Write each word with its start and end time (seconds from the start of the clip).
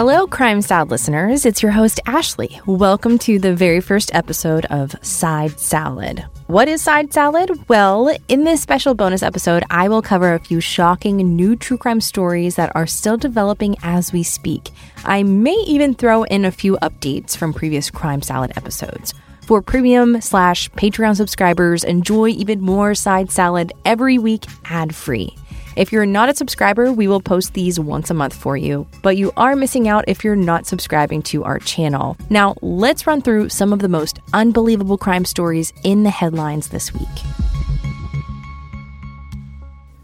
Hello, 0.00 0.26
Crime 0.26 0.62
Salad 0.62 0.90
listeners. 0.90 1.44
It's 1.44 1.62
your 1.62 1.72
host, 1.72 2.00
Ashley. 2.06 2.58
Welcome 2.64 3.18
to 3.18 3.38
the 3.38 3.54
very 3.54 3.82
first 3.82 4.14
episode 4.14 4.64
of 4.70 4.94
Side 5.04 5.60
Salad. 5.60 6.24
What 6.46 6.68
is 6.68 6.80
Side 6.80 7.12
Salad? 7.12 7.50
Well, 7.68 8.10
in 8.26 8.44
this 8.44 8.62
special 8.62 8.94
bonus 8.94 9.22
episode, 9.22 9.62
I 9.68 9.90
will 9.90 10.00
cover 10.00 10.32
a 10.32 10.38
few 10.38 10.58
shocking 10.58 11.18
new 11.18 11.54
true 11.54 11.76
crime 11.76 12.00
stories 12.00 12.54
that 12.54 12.74
are 12.74 12.86
still 12.86 13.18
developing 13.18 13.76
as 13.82 14.10
we 14.10 14.22
speak. 14.22 14.70
I 15.04 15.22
may 15.22 15.62
even 15.66 15.92
throw 15.92 16.22
in 16.22 16.46
a 16.46 16.50
few 16.50 16.78
updates 16.80 17.36
from 17.36 17.52
previous 17.52 17.90
Crime 17.90 18.22
Salad 18.22 18.52
episodes. 18.56 19.12
For 19.42 19.60
premium 19.60 20.22
slash 20.22 20.70
Patreon 20.70 21.16
subscribers, 21.16 21.84
enjoy 21.84 22.30
even 22.30 22.62
more 22.62 22.94
Side 22.94 23.30
Salad 23.30 23.74
every 23.84 24.16
week 24.16 24.46
ad 24.64 24.94
free. 24.94 25.36
If 25.80 25.92
you're 25.92 26.04
not 26.04 26.28
a 26.28 26.36
subscriber, 26.36 26.92
we 26.92 27.08
will 27.08 27.22
post 27.22 27.54
these 27.54 27.80
once 27.80 28.10
a 28.10 28.14
month 28.14 28.34
for 28.34 28.54
you, 28.54 28.86
but 29.00 29.16
you 29.16 29.32
are 29.38 29.56
missing 29.56 29.88
out 29.88 30.04
if 30.06 30.22
you're 30.22 30.36
not 30.36 30.66
subscribing 30.66 31.22
to 31.22 31.42
our 31.42 31.58
channel. 31.58 32.18
Now, 32.28 32.54
let's 32.60 33.06
run 33.06 33.22
through 33.22 33.48
some 33.48 33.72
of 33.72 33.78
the 33.78 33.88
most 33.88 34.18
unbelievable 34.34 34.98
crime 34.98 35.24
stories 35.24 35.72
in 35.82 36.02
the 36.02 36.10
headlines 36.10 36.68
this 36.68 36.92
week. 36.92 37.08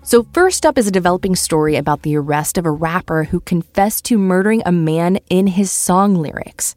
So, 0.03 0.27
first 0.33 0.65
up 0.65 0.79
is 0.79 0.89
a 0.89 0.91
developing 0.91 1.37
story 1.37 1.77
about 1.77 2.01
the 2.01 2.17
arrest 2.17 2.57
of 2.57 2.65
a 2.65 2.71
rapper 2.71 3.25
who 3.25 3.41
confessed 3.41 4.07
to 4.07 4.17
murdering 4.17 4.63
a 4.65 4.73
man 4.73 5.19
in 5.29 5.47
his 5.47 5.71
song 5.71 6.15
lyrics. 6.15 6.75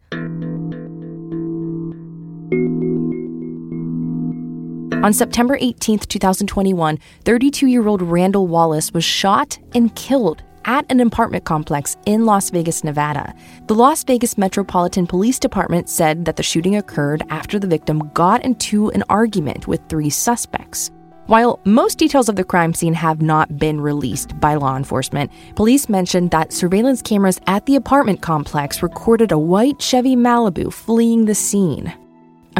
Mm. 5.00 5.06
On 5.06 5.14
September 5.14 5.58
18, 5.60 6.00
2021, 6.00 7.00
32 7.24 7.68
year 7.68 7.88
old 7.88 8.02
Randall 8.02 8.48
Wallace 8.48 8.92
was 8.92 9.04
shot 9.04 9.58
and 9.74 9.96
killed 9.96 10.44
at 10.66 10.86
an 10.92 11.00
apartment 11.00 11.46
complex 11.46 11.96
in 12.06 12.26
Las 12.26 12.50
Vegas, 12.50 12.84
Nevada. 12.84 13.34
The 13.68 13.76
Las 13.76 14.04
Vegas 14.04 14.38
Metropolitan 14.38 15.08
Police 15.08 15.40
Department 15.40 15.88
said 15.88 16.26
that 16.26 16.36
the 16.36 16.44
shooting 16.44 16.76
occurred 16.76 17.24
after 17.30 17.60
the 17.60 17.68
victim 17.68 18.12
got 18.14 18.44
into 18.44 18.90
an 18.90 19.04
argument 19.10 19.68
with 19.68 19.80
three 19.88 20.10
suspects. 20.10 20.92
While 21.28 21.62
most 21.64 21.98
details 21.98 22.28
of 22.28 22.36
the 22.36 22.44
crime 22.44 22.74
scene 22.74 22.96
have 22.96 23.22
not 23.22 23.58
been 23.58 23.80
released 23.80 24.38
by 24.42 24.56
law 24.56 24.76
enforcement, 24.76 25.32
police 25.56 25.88
mentioned 25.88 26.32
that 26.32 26.52
surveillance 26.52 27.02
cameras 27.02 27.40
at 27.48 27.66
the 27.68 27.78
apartment 27.78 28.22
complex 28.22 28.84
recorded 28.84 29.32
a 29.32 29.40
white 29.40 29.82
Chevy 29.82 30.16
Malibu 30.16 30.74
fleeing 30.74 31.26
the 31.26 31.36
scene. 31.36 31.94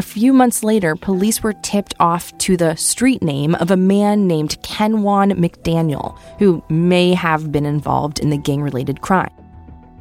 A 0.00 0.02
few 0.02 0.32
months 0.32 0.64
later, 0.64 0.96
police 0.96 1.42
were 1.42 1.52
tipped 1.52 1.92
off 2.00 2.32
to 2.38 2.56
the 2.56 2.74
street 2.74 3.22
name 3.22 3.54
of 3.56 3.70
a 3.70 3.76
man 3.76 4.26
named 4.26 4.56
Kenwan 4.62 5.32
McDaniel, 5.32 6.18
who 6.38 6.64
may 6.70 7.12
have 7.12 7.52
been 7.52 7.66
involved 7.66 8.18
in 8.18 8.30
the 8.30 8.38
gang 8.38 8.62
related 8.62 9.02
crime. 9.02 9.28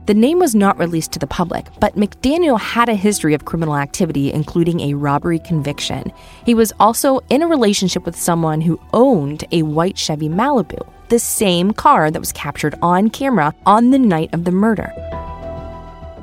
The 0.06 0.14
name 0.14 0.40
was 0.40 0.56
not 0.56 0.80
released 0.80 1.12
to 1.12 1.20
the 1.20 1.28
public, 1.28 1.66
but 1.82 1.98
McDaniel 1.98 2.58
had 2.58 2.88
a 2.88 2.96
history 2.96 3.34
of 3.34 3.44
criminal 3.44 3.76
activity, 3.76 4.32
including 4.32 4.80
a 4.80 4.94
robbery 4.94 5.40
conviction. 5.40 6.14
He 6.46 6.54
was 6.54 6.72
also 6.80 7.20
in 7.30 7.42
a 7.42 7.48
relationship 7.48 8.06
with 8.06 8.16
someone 8.16 8.62
who 8.62 8.80
owned 8.94 9.44
a 9.52 9.64
white 9.64 9.98
Chevy 9.98 10.30
Malibu, 10.30 10.80
the 11.10 11.20
same 11.20 11.74
car 11.74 12.10
that 12.10 12.22
was 12.22 12.32
captured 12.32 12.76
on 12.82 13.10
camera 13.10 13.54
on 13.66 13.90
the 13.90 14.00
night 14.00 14.34
of 14.34 14.46
the 14.46 14.52
murder. 14.52 14.94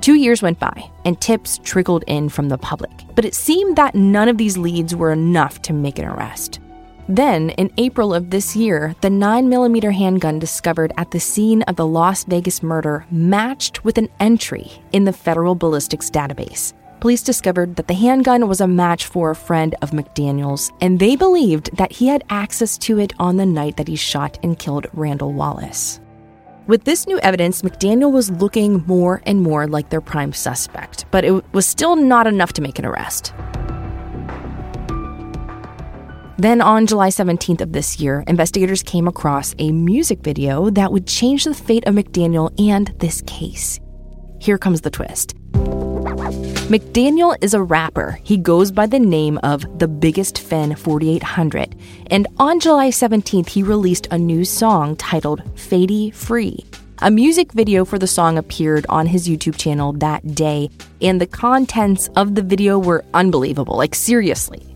Two 0.06 0.14
years 0.14 0.40
went 0.40 0.60
by, 0.60 0.88
and 1.04 1.20
tips 1.20 1.58
trickled 1.64 2.04
in 2.06 2.28
from 2.28 2.48
the 2.48 2.56
public, 2.56 2.92
but 3.16 3.24
it 3.24 3.34
seemed 3.34 3.74
that 3.74 3.96
none 3.96 4.28
of 4.28 4.38
these 4.38 4.56
leads 4.56 4.94
were 4.94 5.10
enough 5.10 5.60
to 5.62 5.72
make 5.72 5.98
an 5.98 6.04
arrest. 6.04 6.60
Then, 7.08 7.50
in 7.50 7.72
April 7.76 8.14
of 8.14 8.30
this 8.30 8.54
year, 8.54 8.94
the 9.00 9.08
9mm 9.08 9.92
handgun 9.92 10.38
discovered 10.38 10.92
at 10.96 11.10
the 11.10 11.18
scene 11.18 11.62
of 11.62 11.74
the 11.74 11.88
Las 11.88 12.22
Vegas 12.22 12.62
murder 12.62 13.04
matched 13.10 13.84
with 13.84 13.98
an 13.98 14.08
entry 14.20 14.70
in 14.92 15.02
the 15.02 15.12
federal 15.12 15.56
ballistics 15.56 16.08
database. 16.08 16.72
Police 17.00 17.24
discovered 17.24 17.74
that 17.74 17.88
the 17.88 17.94
handgun 17.94 18.46
was 18.46 18.60
a 18.60 18.68
match 18.68 19.06
for 19.06 19.32
a 19.32 19.34
friend 19.34 19.74
of 19.82 19.90
McDaniel's, 19.90 20.70
and 20.80 21.00
they 21.00 21.16
believed 21.16 21.76
that 21.78 21.90
he 21.90 22.06
had 22.06 22.22
access 22.30 22.78
to 22.78 23.00
it 23.00 23.12
on 23.18 23.38
the 23.38 23.44
night 23.44 23.76
that 23.76 23.88
he 23.88 23.96
shot 23.96 24.38
and 24.44 24.56
killed 24.56 24.86
Randall 24.92 25.32
Wallace. 25.32 25.98
With 26.66 26.82
this 26.82 27.06
new 27.06 27.20
evidence, 27.20 27.62
McDaniel 27.62 28.10
was 28.10 28.28
looking 28.28 28.82
more 28.88 29.22
and 29.24 29.40
more 29.40 29.68
like 29.68 29.90
their 29.90 30.00
prime 30.00 30.32
suspect, 30.32 31.06
but 31.12 31.24
it 31.24 31.54
was 31.54 31.64
still 31.64 31.94
not 31.94 32.26
enough 32.26 32.54
to 32.54 32.62
make 32.62 32.80
an 32.80 32.84
arrest. 32.84 33.32
Then 36.38 36.60
on 36.60 36.88
July 36.88 37.10
17th 37.10 37.60
of 37.60 37.72
this 37.72 38.00
year, 38.00 38.24
investigators 38.26 38.82
came 38.82 39.06
across 39.06 39.54
a 39.60 39.70
music 39.70 40.24
video 40.24 40.68
that 40.70 40.90
would 40.90 41.06
change 41.06 41.44
the 41.44 41.54
fate 41.54 41.86
of 41.86 41.94
McDaniel 41.94 42.52
and 42.60 42.88
this 42.98 43.22
case. 43.28 43.78
Here 44.40 44.58
comes 44.58 44.80
the 44.80 44.90
twist. 44.90 45.36
McDaniel 46.66 47.36
is 47.40 47.54
a 47.54 47.62
rapper. 47.62 48.18
He 48.24 48.36
goes 48.36 48.72
by 48.72 48.86
the 48.86 48.98
name 48.98 49.38
of 49.44 49.78
The 49.78 49.86
Biggest 49.86 50.40
Fen 50.40 50.74
4800. 50.74 51.76
And 52.08 52.26
on 52.38 52.58
July 52.58 52.88
17th, 52.88 53.48
he 53.48 53.62
released 53.62 54.08
a 54.10 54.18
new 54.18 54.44
song 54.44 54.96
titled 54.96 55.44
Fady 55.54 56.12
Free. 56.12 56.64
A 56.98 57.10
music 57.12 57.52
video 57.52 57.84
for 57.84 58.00
the 58.00 58.08
song 58.08 58.36
appeared 58.36 58.84
on 58.88 59.06
his 59.06 59.28
YouTube 59.28 59.56
channel 59.56 59.92
that 59.92 60.34
day, 60.34 60.68
and 61.00 61.20
the 61.20 61.26
contents 61.28 62.08
of 62.16 62.34
the 62.34 62.42
video 62.42 62.80
were 62.80 63.04
unbelievable. 63.14 63.76
Like, 63.76 63.94
seriously. 63.94 64.75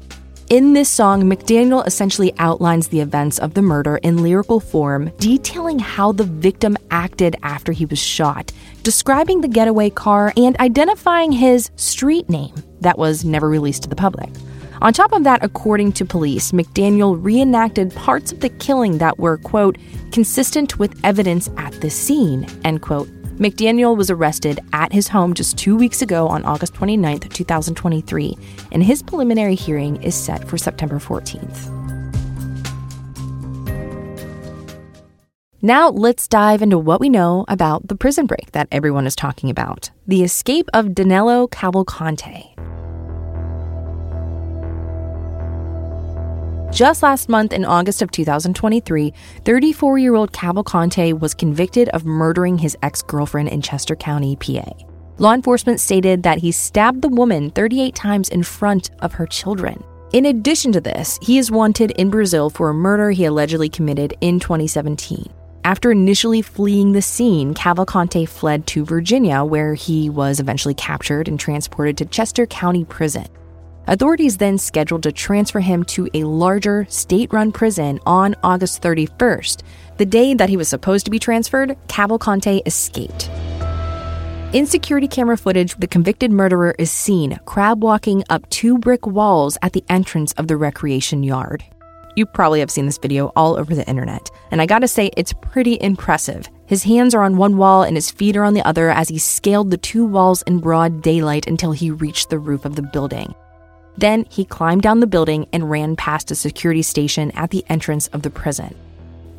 In 0.50 0.72
this 0.72 0.88
song, 0.88 1.22
McDaniel 1.30 1.86
essentially 1.86 2.32
outlines 2.38 2.88
the 2.88 2.98
events 2.98 3.38
of 3.38 3.54
the 3.54 3.62
murder 3.62 3.98
in 3.98 4.20
lyrical 4.20 4.58
form, 4.58 5.12
detailing 5.20 5.78
how 5.78 6.10
the 6.10 6.24
victim 6.24 6.76
acted 6.90 7.36
after 7.44 7.70
he 7.70 7.86
was 7.86 8.00
shot, 8.00 8.50
describing 8.82 9.42
the 9.42 9.46
getaway 9.46 9.90
car, 9.90 10.32
and 10.36 10.58
identifying 10.58 11.30
his 11.30 11.70
street 11.76 12.28
name 12.28 12.52
that 12.80 12.98
was 12.98 13.24
never 13.24 13.48
released 13.48 13.84
to 13.84 13.88
the 13.88 13.94
public. 13.94 14.28
On 14.82 14.92
top 14.92 15.12
of 15.12 15.22
that, 15.22 15.44
according 15.44 15.92
to 15.92 16.04
police, 16.04 16.50
McDaniel 16.50 17.16
reenacted 17.22 17.94
parts 17.94 18.32
of 18.32 18.40
the 18.40 18.48
killing 18.48 18.98
that 18.98 19.20
were, 19.20 19.36
quote, 19.36 19.78
consistent 20.10 20.80
with 20.80 20.98
evidence 21.04 21.48
at 21.58 21.80
the 21.80 21.90
scene, 21.90 22.44
end 22.64 22.82
quote, 22.82 23.08
McDaniel 23.40 23.96
was 23.96 24.10
arrested 24.10 24.60
at 24.74 24.92
his 24.92 25.08
home 25.08 25.32
just 25.32 25.56
two 25.56 25.74
weeks 25.74 26.02
ago 26.02 26.28
on 26.28 26.44
August 26.44 26.74
29, 26.74 27.20
2023, 27.20 28.36
and 28.70 28.82
his 28.84 29.02
preliminary 29.02 29.54
hearing 29.54 29.96
is 30.02 30.14
set 30.14 30.46
for 30.46 30.58
September 30.58 30.96
14th. 30.96 31.70
Now, 35.62 35.88
let's 35.88 36.28
dive 36.28 36.60
into 36.60 36.76
what 36.76 37.00
we 37.00 37.08
know 37.08 37.46
about 37.48 37.88
the 37.88 37.96
prison 37.96 38.26
break 38.26 38.52
that 38.52 38.68
everyone 38.70 39.06
is 39.06 39.16
talking 39.16 39.48
about 39.48 39.90
the 40.06 40.22
escape 40.22 40.68
of 40.74 40.94
Danilo 40.94 41.48
Cavalcante. 41.48 42.54
Just 46.72 47.02
last 47.02 47.28
month, 47.28 47.52
in 47.52 47.64
August 47.64 48.00
of 48.00 48.12
2023, 48.12 49.12
34 49.44 49.98
year 49.98 50.14
old 50.14 50.32
Cavalcante 50.32 51.18
was 51.18 51.34
convicted 51.34 51.88
of 51.88 52.04
murdering 52.04 52.58
his 52.58 52.76
ex 52.80 53.02
girlfriend 53.02 53.48
in 53.48 53.60
Chester 53.60 53.96
County, 53.96 54.36
PA. 54.36 54.72
Law 55.18 55.34
enforcement 55.34 55.80
stated 55.80 56.22
that 56.22 56.38
he 56.38 56.52
stabbed 56.52 57.02
the 57.02 57.08
woman 57.08 57.50
38 57.50 57.94
times 57.96 58.28
in 58.28 58.44
front 58.44 58.90
of 59.00 59.12
her 59.14 59.26
children. 59.26 59.82
In 60.12 60.26
addition 60.26 60.70
to 60.72 60.80
this, 60.80 61.18
he 61.20 61.38
is 61.38 61.50
wanted 61.50 61.90
in 61.92 62.08
Brazil 62.08 62.50
for 62.50 62.70
a 62.70 62.74
murder 62.74 63.10
he 63.10 63.24
allegedly 63.24 63.68
committed 63.68 64.14
in 64.20 64.38
2017. 64.38 65.26
After 65.64 65.90
initially 65.90 66.40
fleeing 66.40 66.92
the 66.92 67.02
scene, 67.02 67.52
Cavalcante 67.52 68.28
fled 68.28 68.66
to 68.68 68.84
Virginia, 68.84 69.44
where 69.44 69.74
he 69.74 70.08
was 70.08 70.38
eventually 70.38 70.74
captured 70.74 71.26
and 71.26 71.38
transported 71.38 71.98
to 71.98 72.06
Chester 72.06 72.46
County 72.46 72.84
Prison. 72.84 73.26
Authorities 73.86 74.36
then 74.36 74.58
scheduled 74.58 75.02
to 75.02 75.12
transfer 75.12 75.60
him 75.60 75.84
to 75.84 76.08
a 76.14 76.24
larger 76.24 76.86
state 76.88 77.32
run 77.32 77.50
prison 77.50 77.98
on 78.06 78.36
August 78.42 78.82
31st. 78.82 79.62
The 79.96 80.06
day 80.06 80.34
that 80.34 80.48
he 80.48 80.56
was 80.56 80.68
supposed 80.68 81.04
to 81.06 81.10
be 81.10 81.18
transferred, 81.18 81.76
Cavalcante 81.88 82.62
escaped. 82.66 83.30
In 84.52 84.66
security 84.66 85.06
camera 85.06 85.38
footage, 85.38 85.76
the 85.76 85.86
convicted 85.86 86.32
murderer 86.32 86.74
is 86.78 86.90
seen 86.90 87.38
crab 87.44 87.82
walking 87.82 88.24
up 88.30 88.48
two 88.50 88.78
brick 88.78 89.06
walls 89.06 89.56
at 89.62 89.72
the 89.72 89.84
entrance 89.88 90.32
of 90.32 90.48
the 90.48 90.56
recreation 90.56 91.22
yard. 91.22 91.64
You 92.16 92.26
probably 92.26 92.60
have 92.60 92.70
seen 92.70 92.86
this 92.86 92.98
video 92.98 93.32
all 93.36 93.56
over 93.56 93.74
the 93.74 93.88
internet, 93.88 94.28
and 94.50 94.60
I 94.60 94.66
gotta 94.66 94.88
say, 94.88 95.10
it's 95.16 95.32
pretty 95.32 95.78
impressive. 95.80 96.48
His 96.66 96.82
hands 96.82 97.14
are 97.14 97.22
on 97.22 97.36
one 97.36 97.56
wall 97.56 97.82
and 97.82 97.96
his 97.96 98.10
feet 98.10 98.36
are 98.36 98.44
on 98.44 98.54
the 98.54 98.66
other 98.66 98.90
as 98.90 99.08
he 99.08 99.18
scaled 99.18 99.70
the 99.70 99.78
two 99.78 100.04
walls 100.04 100.42
in 100.42 100.58
broad 100.58 101.00
daylight 101.02 101.46
until 101.46 101.72
he 101.72 101.90
reached 101.90 102.28
the 102.28 102.38
roof 102.38 102.64
of 102.64 102.74
the 102.74 102.82
building. 102.82 103.34
Then 104.00 104.24
he 104.30 104.46
climbed 104.46 104.80
down 104.80 105.00
the 105.00 105.06
building 105.06 105.46
and 105.52 105.70
ran 105.70 105.94
past 105.94 106.30
a 106.30 106.34
security 106.34 106.82
station 106.82 107.30
at 107.32 107.50
the 107.50 107.64
entrance 107.68 108.06
of 108.08 108.22
the 108.22 108.30
prison. 108.30 108.74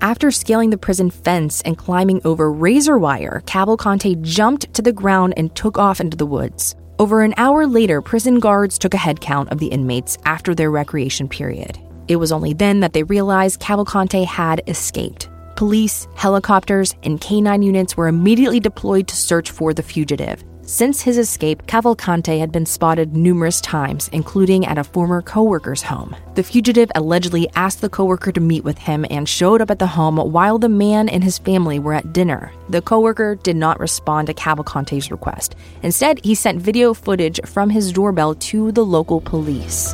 After 0.01 0.29
scaling 0.29 0.69
the 0.69 0.77
prison 0.77 1.09
fence 1.09 1.61
and 1.61 1.77
climbing 1.77 2.21
over 2.25 2.51
razor 2.51 2.97
wire, 2.99 3.41
Cavalcante 3.45 4.21
jumped 4.21 4.71
to 4.75 4.83
the 4.83 4.93
ground 4.93 5.33
and 5.35 5.53
took 5.55 5.79
off 5.79 5.99
into 5.99 6.15
the 6.15 6.27
woods. 6.27 6.75
Over 6.99 7.23
an 7.23 7.33
hour 7.37 7.65
later, 7.65 8.03
prison 8.03 8.39
guards 8.39 8.77
took 8.77 8.93
a 8.93 8.97
head 8.97 9.19
count 9.19 9.49
of 9.49 9.57
the 9.57 9.67
inmates 9.67 10.19
after 10.25 10.53
their 10.53 10.69
recreation 10.69 11.27
period. 11.27 11.79
It 12.07 12.17
was 12.17 12.31
only 12.31 12.53
then 12.53 12.81
that 12.81 12.93
they 12.93 13.03
realized 13.03 13.61
Cavalcante 13.61 14.25
had 14.25 14.61
escaped. 14.67 15.27
Police, 15.55 16.07
helicopters, 16.15 16.93
and 17.01 17.19
canine 17.19 17.63
units 17.63 17.97
were 17.97 18.07
immediately 18.07 18.59
deployed 18.59 19.07
to 19.07 19.15
search 19.15 19.49
for 19.49 19.73
the 19.73 19.83
fugitive. 19.83 20.43
Since 20.71 21.01
his 21.01 21.17
escape, 21.17 21.67
Cavalcante 21.67 22.39
had 22.39 22.53
been 22.53 22.65
spotted 22.65 23.13
numerous 23.13 23.59
times, 23.59 24.07
including 24.13 24.65
at 24.65 24.77
a 24.77 24.85
former 24.85 25.21
coworker's 25.21 25.81
home. 25.81 26.15
The 26.35 26.43
fugitive 26.43 26.89
allegedly 26.95 27.49
asked 27.55 27.81
the 27.81 27.89
coworker 27.89 28.31
to 28.31 28.39
meet 28.39 28.63
with 28.63 28.77
him 28.77 29.05
and 29.09 29.27
showed 29.27 29.59
up 29.59 29.69
at 29.69 29.79
the 29.79 29.87
home 29.87 30.15
while 30.15 30.59
the 30.59 30.69
man 30.69 31.09
and 31.09 31.25
his 31.25 31.39
family 31.39 31.77
were 31.77 31.93
at 31.93 32.13
dinner. 32.13 32.53
The 32.69 32.81
coworker 32.81 33.35
did 33.35 33.57
not 33.57 33.81
respond 33.81 34.27
to 34.27 34.33
Cavalcante's 34.33 35.11
request. 35.11 35.57
Instead, 35.83 36.23
he 36.23 36.35
sent 36.35 36.61
video 36.61 36.93
footage 36.93 37.41
from 37.45 37.69
his 37.69 37.91
doorbell 37.91 38.35
to 38.35 38.71
the 38.71 38.85
local 38.85 39.19
police. 39.19 39.93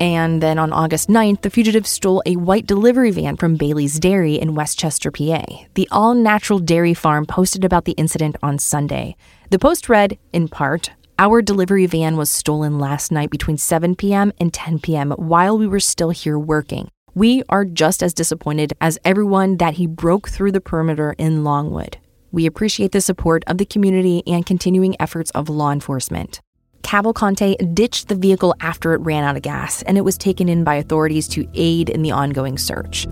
And 0.00 0.42
then 0.42 0.58
on 0.58 0.74
August 0.74 1.08
9th, 1.08 1.40
the 1.40 1.48
fugitive 1.48 1.86
stole 1.86 2.22
a 2.26 2.36
white 2.36 2.66
delivery 2.66 3.10
van 3.10 3.36
from 3.36 3.56
Bailey's 3.56 3.98
Dairy 3.98 4.34
in 4.34 4.54
West 4.54 4.78
Chester, 4.78 5.10
PA. 5.10 5.42
The 5.74 5.88
all 5.90 6.14
natural 6.14 6.58
dairy 6.58 6.92
farm 6.92 7.24
posted 7.24 7.64
about 7.64 7.86
the 7.86 7.92
incident 7.92 8.36
on 8.42 8.58
Sunday. 8.58 9.16
The 9.48 9.58
post 9.58 9.88
read, 9.88 10.18
in 10.34 10.48
part, 10.48 10.90
our 11.18 11.40
delivery 11.40 11.86
van 11.86 12.18
was 12.18 12.30
stolen 12.30 12.78
last 12.78 13.10
night 13.10 13.30
between 13.30 13.56
7 13.56 13.96
p.m. 13.96 14.32
and 14.38 14.52
10 14.52 14.80
p.m. 14.80 15.12
while 15.12 15.56
we 15.56 15.66
were 15.66 15.80
still 15.80 16.10
here 16.10 16.38
working. 16.38 16.90
We 17.14 17.42
are 17.48 17.64
just 17.64 18.02
as 18.02 18.12
disappointed 18.12 18.74
as 18.82 18.98
everyone 19.02 19.56
that 19.56 19.74
he 19.74 19.86
broke 19.86 20.28
through 20.28 20.52
the 20.52 20.60
perimeter 20.60 21.14
in 21.16 21.42
Longwood. 21.42 21.96
We 22.30 22.44
appreciate 22.44 22.92
the 22.92 23.00
support 23.00 23.44
of 23.46 23.56
the 23.56 23.64
community 23.64 24.22
and 24.26 24.44
continuing 24.44 24.94
efforts 25.00 25.30
of 25.30 25.48
law 25.48 25.72
enforcement. 25.72 26.42
Cavalcante 26.86 27.74
ditched 27.74 28.06
the 28.06 28.14
vehicle 28.14 28.54
after 28.60 28.92
it 28.94 29.00
ran 29.00 29.24
out 29.24 29.34
of 29.34 29.42
gas, 29.42 29.82
and 29.82 29.98
it 29.98 30.02
was 30.02 30.16
taken 30.16 30.48
in 30.48 30.62
by 30.62 30.76
authorities 30.76 31.26
to 31.26 31.44
aid 31.54 31.90
in 31.90 32.02
the 32.02 32.12
ongoing 32.12 32.56
search. 32.56 33.08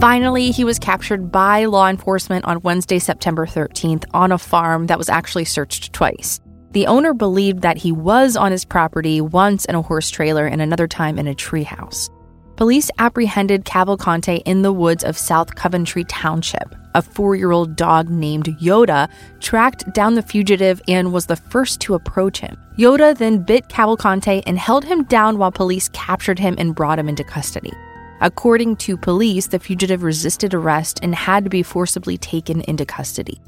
Finally, 0.00 0.52
he 0.52 0.64
was 0.64 0.78
captured 0.78 1.30
by 1.30 1.66
law 1.66 1.86
enforcement 1.86 2.46
on 2.46 2.62
Wednesday, 2.62 2.98
September 2.98 3.44
13th, 3.44 4.06
on 4.14 4.32
a 4.32 4.38
farm 4.38 4.86
that 4.86 4.96
was 4.96 5.10
actually 5.10 5.44
searched 5.44 5.92
twice. 5.92 6.40
The 6.70 6.86
owner 6.86 7.12
believed 7.12 7.60
that 7.60 7.76
he 7.76 7.92
was 7.92 8.34
on 8.34 8.50
his 8.50 8.64
property 8.64 9.20
once 9.20 9.66
in 9.66 9.74
a 9.74 9.82
horse 9.82 10.08
trailer 10.08 10.46
and 10.46 10.62
another 10.62 10.88
time 10.88 11.18
in 11.18 11.28
a 11.28 11.34
treehouse. 11.34 12.08
Police 12.56 12.90
apprehended 12.98 13.66
Cavalcante 13.66 14.40
in 14.46 14.62
the 14.62 14.72
woods 14.72 15.04
of 15.04 15.18
South 15.18 15.54
Coventry 15.56 16.04
Township. 16.04 16.74
A 16.94 17.02
four 17.02 17.36
year 17.36 17.50
old 17.50 17.76
dog 17.76 18.08
named 18.08 18.46
Yoda 18.60 19.08
tracked 19.40 19.92
down 19.92 20.14
the 20.14 20.22
fugitive 20.22 20.80
and 20.88 21.12
was 21.12 21.26
the 21.26 21.36
first 21.36 21.80
to 21.82 21.94
approach 21.94 22.40
him. 22.40 22.56
Yoda 22.78 23.16
then 23.16 23.38
bit 23.38 23.68
Cavalcante 23.68 24.42
and 24.46 24.58
held 24.58 24.84
him 24.84 25.04
down 25.04 25.38
while 25.38 25.52
police 25.52 25.88
captured 25.90 26.38
him 26.38 26.54
and 26.58 26.74
brought 26.74 26.98
him 26.98 27.08
into 27.08 27.24
custody. 27.24 27.72
According 28.20 28.76
to 28.76 28.96
police, 28.96 29.46
the 29.46 29.58
fugitive 29.58 30.02
resisted 30.02 30.54
arrest 30.54 30.98
and 31.02 31.14
had 31.14 31.44
to 31.44 31.50
be 31.50 31.62
forcibly 31.62 32.18
taken 32.18 32.62
into 32.62 32.84
custody. 32.84 33.40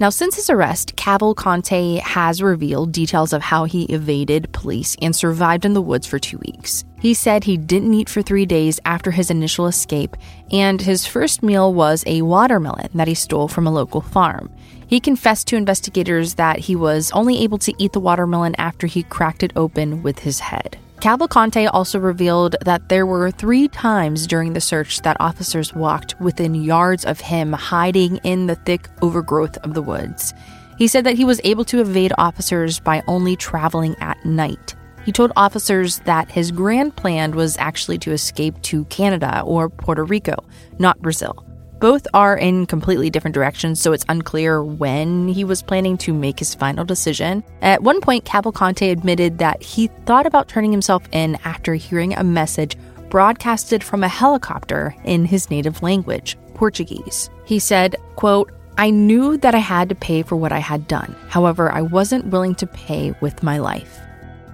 Now, 0.00 0.08
since 0.08 0.34
his 0.34 0.48
arrest, 0.48 0.96
Cavalcante 0.96 2.00
has 2.00 2.42
revealed 2.42 2.90
details 2.90 3.34
of 3.34 3.42
how 3.42 3.64
he 3.64 3.84
evaded 3.84 4.50
police 4.50 4.96
and 5.02 5.14
survived 5.14 5.66
in 5.66 5.74
the 5.74 5.82
woods 5.82 6.06
for 6.06 6.18
two 6.18 6.38
weeks. 6.38 6.84
He 6.98 7.12
said 7.12 7.44
he 7.44 7.58
didn't 7.58 7.92
eat 7.92 8.08
for 8.08 8.22
three 8.22 8.46
days 8.46 8.80
after 8.86 9.10
his 9.10 9.30
initial 9.30 9.66
escape, 9.66 10.16
and 10.50 10.80
his 10.80 11.04
first 11.04 11.42
meal 11.42 11.74
was 11.74 12.02
a 12.06 12.22
watermelon 12.22 12.88
that 12.94 13.08
he 13.08 13.14
stole 13.14 13.46
from 13.46 13.66
a 13.66 13.70
local 13.70 14.00
farm. 14.00 14.50
He 14.86 15.00
confessed 15.00 15.46
to 15.48 15.56
investigators 15.56 16.34
that 16.34 16.60
he 16.60 16.74
was 16.74 17.10
only 17.12 17.42
able 17.42 17.58
to 17.58 17.74
eat 17.76 17.92
the 17.92 18.00
watermelon 18.00 18.54
after 18.56 18.86
he 18.86 19.02
cracked 19.02 19.42
it 19.42 19.52
open 19.54 20.02
with 20.02 20.20
his 20.20 20.40
head. 20.40 20.78
Cavalcante 21.00 21.66
also 21.72 21.98
revealed 21.98 22.56
that 22.60 22.90
there 22.90 23.06
were 23.06 23.30
three 23.30 23.68
times 23.68 24.26
during 24.26 24.52
the 24.52 24.60
search 24.60 25.00
that 25.00 25.16
officers 25.18 25.74
walked 25.74 26.14
within 26.20 26.54
yards 26.54 27.06
of 27.06 27.20
him 27.20 27.54
hiding 27.54 28.18
in 28.18 28.46
the 28.46 28.54
thick 28.54 28.86
overgrowth 29.00 29.56
of 29.64 29.72
the 29.72 29.80
woods. 29.80 30.34
He 30.76 30.86
said 30.86 31.04
that 31.04 31.16
he 31.16 31.24
was 31.24 31.40
able 31.42 31.64
to 31.64 31.80
evade 31.80 32.12
officers 32.18 32.80
by 32.80 33.02
only 33.08 33.34
traveling 33.34 33.96
at 34.00 34.22
night. 34.26 34.74
He 35.06 35.12
told 35.12 35.32
officers 35.36 36.00
that 36.00 36.30
his 36.30 36.52
grand 36.52 36.96
plan 36.96 37.32
was 37.32 37.56
actually 37.56 37.96
to 38.00 38.12
escape 38.12 38.60
to 38.62 38.84
Canada 38.86 39.40
or 39.46 39.70
Puerto 39.70 40.04
Rico, 40.04 40.36
not 40.78 41.00
Brazil. 41.00 41.46
Both 41.80 42.06
are 42.12 42.36
in 42.36 42.66
completely 42.66 43.08
different 43.08 43.32
directions, 43.34 43.80
so 43.80 43.94
it's 43.94 44.04
unclear 44.10 44.62
when 44.62 45.28
he 45.28 45.44
was 45.44 45.62
planning 45.62 45.96
to 45.98 46.12
make 46.12 46.38
his 46.38 46.54
final 46.54 46.84
decision. 46.84 47.42
At 47.62 47.82
one 47.82 48.02
point, 48.02 48.26
Cavalcante 48.26 48.92
admitted 48.92 49.38
that 49.38 49.62
he 49.62 49.86
thought 50.04 50.26
about 50.26 50.46
turning 50.46 50.72
himself 50.72 51.02
in 51.10 51.38
after 51.42 51.74
hearing 51.74 52.12
a 52.12 52.22
message 52.22 52.76
broadcasted 53.08 53.82
from 53.82 54.04
a 54.04 54.08
helicopter 54.08 54.94
in 55.04 55.24
his 55.24 55.50
native 55.50 55.82
language, 55.82 56.36
Portuguese. 56.52 57.30
He 57.46 57.58
said, 57.58 57.96
quote, 58.14 58.52
I 58.76 58.90
knew 58.90 59.38
that 59.38 59.54
I 59.54 59.58
had 59.58 59.88
to 59.88 59.94
pay 59.94 60.22
for 60.22 60.36
what 60.36 60.52
I 60.52 60.58
had 60.58 60.86
done. 60.86 61.16
However, 61.28 61.72
I 61.72 61.80
wasn't 61.80 62.26
willing 62.26 62.54
to 62.56 62.66
pay 62.66 63.14
with 63.22 63.42
my 63.42 63.56
life. 63.58 64.00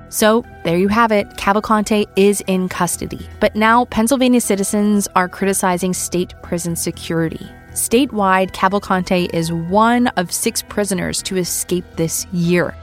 So 0.09 0.45
there 0.65 0.79
you 0.79 0.89
have 0.89 1.13
it. 1.13 1.29
Cavalcante 1.31 2.07
is 2.17 2.43
in 2.47 2.69
custody. 2.69 3.29
But 3.41 3.57
now 3.57 3.87
Pennsylvania 3.87 4.41
citizens 4.41 5.09
are 5.17 5.29
criticizing 5.29 5.93
state 5.93 6.35
prison 6.43 6.77
security. 6.77 7.47
Statewide, 7.73 8.53
Cavalcante 8.53 9.33
is 9.35 9.53
one 9.53 10.07
of 10.09 10.33
six 10.33 10.63
prisoners 10.63 11.23
to 11.25 11.37
escape 11.37 11.85
this 11.97 12.27
year. 12.33 12.75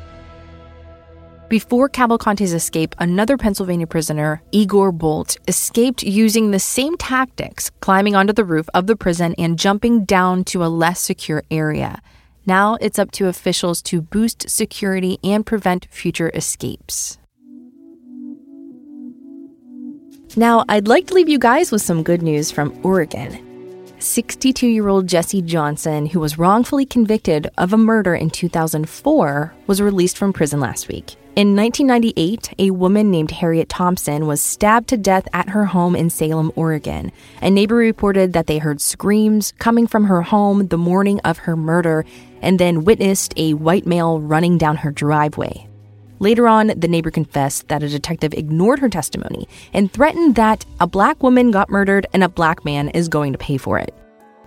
Before 1.49 1.87
Cavalcante's 1.87 2.53
escape, 2.53 2.95
another 2.99 3.37
Pennsylvania 3.37 3.85
prisoner, 3.85 4.41
Igor 4.51 4.91
Bolt, 4.91 5.37
escaped 5.47 6.01
using 6.01 6.51
the 6.51 6.59
same 6.59 6.97
tactics, 6.97 7.69
climbing 7.79 8.15
onto 8.15 8.33
the 8.33 8.43
roof 8.43 8.67
of 8.73 8.87
the 8.87 8.95
prison 8.95 9.35
and 9.37 9.59
jumping 9.59 10.05
down 10.05 10.43
to 10.45 10.63
a 10.63 10.65
less 10.65 10.99
secure 10.99 11.43
area. 11.51 12.01
Now 12.45 12.77
it's 12.81 12.99
up 12.99 13.11
to 13.11 13.27
officials 13.27 13.81
to 13.83 14.01
boost 14.01 14.49
security 14.49 15.17
and 15.23 15.45
prevent 15.45 15.87
future 15.89 16.31
escapes. 16.33 17.17
Now, 20.35 20.65
I'd 20.67 20.87
like 20.87 21.07
to 21.07 21.13
leave 21.13 21.29
you 21.29 21.37
guys 21.37 21.71
with 21.71 21.83
some 21.83 22.01
good 22.01 22.23
news 22.23 22.49
from 22.49 22.77
Oregon. 22.83 23.39
62 23.99 24.67
year 24.67 24.87
old 24.87 25.07
Jesse 25.07 25.41
Johnson, 25.41 26.07
who 26.07 26.19
was 26.19 26.37
wrongfully 26.37 26.85
convicted 26.85 27.49
of 27.57 27.71
a 27.71 27.77
murder 27.77 28.15
in 28.15 28.29
2004, 28.29 29.53
was 29.67 29.81
released 29.81 30.17
from 30.17 30.33
prison 30.33 30.59
last 30.59 30.87
week. 30.87 31.15
In 31.35 31.55
1998, 31.55 32.53
a 32.59 32.69
woman 32.69 33.09
named 33.09 33.31
Harriet 33.31 33.67
Thompson 33.67 34.27
was 34.27 34.39
stabbed 34.39 34.89
to 34.89 34.97
death 34.97 35.27
at 35.33 35.49
her 35.49 35.65
home 35.65 35.95
in 35.95 36.11
Salem, 36.11 36.51
Oregon. 36.55 37.11
A 37.41 37.49
neighbor 37.49 37.73
reported 37.73 38.33
that 38.33 38.45
they 38.45 38.59
heard 38.59 38.79
screams 38.79 39.51
coming 39.53 39.87
from 39.87 40.03
her 40.03 40.21
home 40.21 40.67
the 40.67 40.77
morning 40.77 41.19
of 41.21 41.39
her 41.39 41.55
murder 41.55 42.05
and 42.43 42.59
then 42.59 42.85
witnessed 42.85 43.33
a 43.35 43.55
white 43.55 43.87
male 43.87 44.19
running 44.19 44.59
down 44.59 44.75
her 44.75 44.91
driveway. 44.91 45.67
Later 46.19 46.47
on, 46.47 46.67
the 46.67 46.87
neighbor 46.87 47.09
confessed 47.09 47.67
that 47.67 47.81
a 47.81 47.89
detective 47.89 48.35
ignored 48.35 48.77
her 48.77 48.89
testimony 48.89 49.47
and 49.73 49.91
threatened 49.91 50.35
that 50.35 50.67
a 50.79 50.85
black 50.85 51.23
woman 51.23 51.49
got 51.49 51.67
murdered 51.67 52.05
and 52.13 52.23
a 52.23 52.29
black 52.29 52.63
man 52.63 52.89
is 52.89 53.07
going 53.07 53.31
to 53.31 53.39
pay 53.39 53.57
for 53.57 53.79
it. 53.79 53.91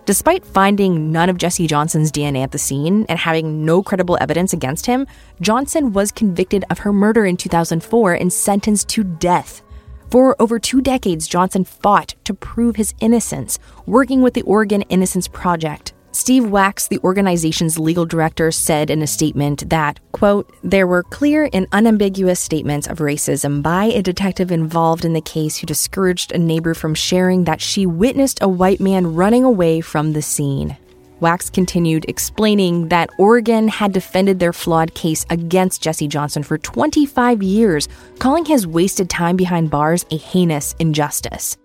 Despite 0.07 0.47
finding 0.47 1.11
none 1.11 1.29
of 1.29 1.37
Jesse 1.37 1.67
Johnson's 1.67 2.13
DNA 2.13 2.45
at 2.45 2.53
the 2.53 2.59
scene 2.59 3.07
and 3.09 3.19
having 3.19 3.65
no 3.65 3.83
credible 3.83 4.17
evidence 4.21 4.53
against 4.53 4.87
him, 4.87 5.05
Johnson 5.41 5.93
was 5.93 6.13
convicted 6.13 6.65
of 6.71 6.79
her 6.79 6.93
murder 6.93 7.27
in 7.27 7.37
2004 7.37 8.15
and 8.15 8.33
sentenced 8.33 8.89
to 8.91 9.03
death. 9.03 9.63
For 10.09 10.41
over 10.41 10.61
two 10.61 10.81
decades, 10.81 11.27
Johnson 11.27 11.65
fought 11.65 12.15
to 12.23 12.35
prove 12.35 12.77
his 12.77 12.95
innocence, 13.01 13.59
working 13.85 14.23
with 14.23 14.35
the 14.35 14.43
Oregon 14.43 14.83
Innocence 14.83 15.27
Project. 15.27 15.93
Steve 16.17 16.47
Wax, 16.47 16.89
the 16.89 16.99
organization's 17.01 17.79
legal 17.79 18.07
director, 18.07 18.51
said 18.51 18.89
in 18.89 19.03
a 19.03 19.07
statement 19.07 19.69
that, 19.69 20.01
quote, 20.13 20.51
there 20.65 20.87
were 20.87 21.03
clear 21.03 21.51
and 21.53 21.67
unambiguous 21.73 22.41
statements 22.41 22.87
of 22.87 23.01
racism 23.01 23.63
by 23.63 23.85
a 23.85 24.01
detective 24.01 24.51
involved 24.51 25.05
in 25.05 25.13
the 25.13 25.21
case 25.21 25.59
who 25.59 25.67
discouraged 25.67 26.33
a 26.33 26.39
neighbor 26.39 26.73
from 26.73 26.95
sharing 26.95 27.45
that 27.45 27.61
she 27.61 27.85
witnessed 27.85 28.39
a 28.41 28.49
white 28.49 28.81
man 28.81 29.15
running 29.15 29.45
away 29.45 29.83
from 29.83 30.15
the 30.15 30.23
scene. 30.23 30.75
Wax 31.21 31.51
continued 31.51 32.07
explaining 32.09 32.89
that 32.89 33.11
Oregon 33.19 33.69
had 33.69 33.93
defended 33.93 34.39
their 34.39 34.55
flawed 34.55 34.95
case 34.95 35.27
against 35.29 35.83
Jesse 35.83 36.09
Johnson 36.09 36.43
for 36.43 36.57
25 36.57 37.43
years, 37.43 37.91
calling 38.19 38.47
his 38.47 38.67
wasted 38.67 39.11
time 39.11 39.37
behind 39.37 39.71
bars 39.71 40.07
a 40.11 40.17
heinous 40.17 40.75
injustice. 40.79 41.59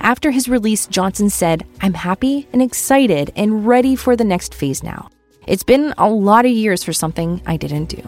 After 0.00 0.30
his 0.30 0.48
release, 0.48 0.86
Johnson 0.86 1.30
said, 1.30 1.66
I'm 1.80 1.94
happy 1.94 2.46
and 2.52 2.60
excited 2.60 3.32
and 3.36 3.66
ready 3.66 3.96
for 3.96 4.16
the 4.16 4.24
next 4.24 4.54
phase 4.54 4.82
now. 4.82 5.08
It's 5.46 5.62
been 5.62 5.94
a 5.98 6.08
lot 6.08 6.44
of 6.44 6.52
years 6.52 6.82
for 6.84 6.92
something 6.92 7.40
I 7.46 7.56
didn't 7.56 7.86
do. 7.86 8.02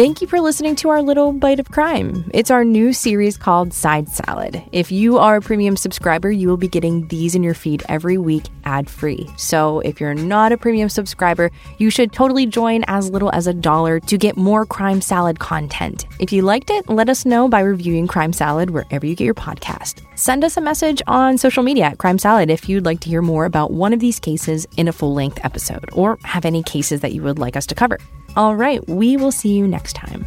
Thank 0.00 0.22
you 0.22 0.26
for 0.26 0.40
listening 0.40 0.76
to 0.76 0.88
our 0.88 1.02
little 1.02 1.30
bite 1.30 1.60
of 1.60 1.70
crime. 1.70 2.30
It's 2.32 2.50
our 2.50 2.64
new 2.64 2.94
series 2.94 3.36
called 3.36 3.74
Side 3.74 4.08
Salad. 4.08 4.62
If 4.72 4.90
you 4.90 5.18
are 5.18 5.36
a 5.36 5.42
premium 5.42 5.76
subscriber, 5.76 6.30
you 6.30 6.48
will 6.48 6.56
be 6.56 6.68
getting 6.68 7.06
these 7.08 7.34
in 7.34 7.42
your 7.42 7.52
feed 7.52 7.82
every 7.86 8.16
week 8.16 8.44
ad 8.64 8.88
free. 8.88 9.28
So 9.36 9.80
if 9.80 10.00
you're 10.00 10.14
not 10.14 10.52
a 10.52 10.56
premium 10.56 10.88
subscriber, 10.88 11.50
you 11.76 11.90
should 11.90 12.14
totally 12.14 12.46
join 12.46 12.82
as 12.86 13.10
little 13.10 13.30
as 13.32 13.46
a 13.46 13.52
dollar 13.52 14.00
to 14.00 14.16
get 14.16 14.38
more 14.38 14.64
Crime 14.64 15.02
Salad 15.02 15.38
content. 15.38 16.06
If 16.18 16.32
you 16.32 16.40
liked 16.40 16.70
it, 16.70 16.88
let 16.88 17.10
us 17.10 17.26
know 17.26 17.46
by 17.46 17.60
reviewing 17.60 18.06
Crime 18.06 18.32
Salad 18.32 18.70
wherever 18.70 19.04
you 19.04 19.14
get 19.14 19.26
your 19.26 19.34
podcast. 19.34 20.00
Send 20.16 20.44
us 20.44 20.56
a 20.56 20.62
message 20.62 21.02
on 21.08 21.36
social 21.36 21.62
media 21.62 21.84
at 21.84 21.98
Crime 21.98 22.18
Salad 22.18 22.48
if 22.50 22.70
you'd 22.70 22.86
like 22.86 23.00
to 23.00 23.10
hear 23.10 23.20
more 23.20 23.44
about 23.44 23.70
one 23.70 23.92
of 23.92 24.00
these 24.00 24.18
cases 24.18 24.66
in 24.78 24.88
a 24.88 24.92
full 24.92 25.12
length 25.12 25.44
episode 25.44 25.90
or 25.92 26.18
have 26.24 26.46
any 26.46 26.62
cases 26.62 27.02
that 27.02 27.12
you 27.12 27.22
would 27.22 27.38
like 27.38 27.54
us 27.54 27.66
to 27.66 27.74
cover. 27.74 27.98
All 28.36 28.56
right, 28.56 28.86
we 28.88 29.16
will 29.16 29.32
see 29.32 29.52
you 29.52 29.66
next 29.66 29.94
time. 29.94 30.24